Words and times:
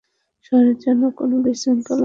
শহরে 0.45 0.73
যেন 0.83 1.01
কোনো 1.11 1.35
বিশৃঙ্খলা 1.45 1.79
না 1.79 1.87
ঘটে। 1.87 1.99